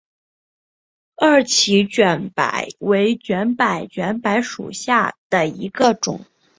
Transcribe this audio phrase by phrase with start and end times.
[1.15, 2.43] 二歧卷柏
[2.79, 6.25] 为卷柏科卷柏属下的一个种。